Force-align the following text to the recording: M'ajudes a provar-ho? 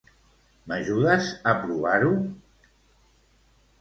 M'ajudes 0.71 1.29
a 1.51 1.55
provar-ho? 1.65 2.11